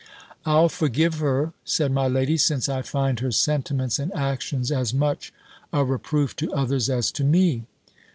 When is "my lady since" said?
1.91-2.67